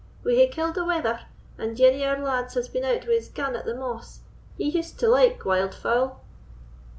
We 0.23 0.37
hae 0.37 0.47
killed 0.47 0.79
a 0.79 0.83
wether, 0.83 1.19
and 1.59 1.79
ane 1.79 2.01
o' 2.01 2.05
our 2.07 2.17
lads 2.17 2.55
has 2.55 2.67
been 2.67 2.83
out 2.83 3.01
wi' 3.05 3.13
his 3.13 3.27
gun 3.29 3.55
at 3.55 3.65
the 3.65 3.75
moss; 3.75 4.21
ye 4.57 4.67
used 4.67 4.99
to 5.01 5.07
like 5.07 5.45
wild 5.45 5.75
fowl." 5.75 6.21